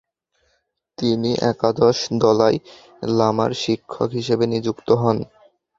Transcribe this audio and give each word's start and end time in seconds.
তিনি 0.97 1.31
একাদশ 1.51 1.97
দলাই 2.21 2.55
লামার 3.11 3.51
শিক্ষক 3.63 4.09
হিসেবে 4.17 4.45
নিযুক্ত 4.47 4.89
হন। 5.01 5.17